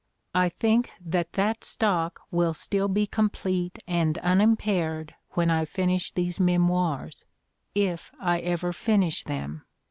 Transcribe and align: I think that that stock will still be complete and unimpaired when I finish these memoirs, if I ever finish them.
I 0.33 0.49
think 0.49 0.89
that 0.99 1.33
that 1.33 1.63
stock 1.63 2.21
will 2.31 2.55
still 2.55 2.87
be 2.87 3.05
complete 3.05 3.77
and 3.87 4.17
unimpaired 4.17 5.13
when 5.33 5.51
I 5.51 5.63
finish 5.65 6.11
these 6.11 6.39
memoirs, 6.39 7.23
if 7.75 8.11
I 8.19 8.39
ever 8.39 8.73
finish 8.73 9.23
them. 9.23 9.63